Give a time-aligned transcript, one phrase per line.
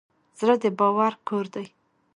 [0.39, 1.65] زړه د باور کور دی.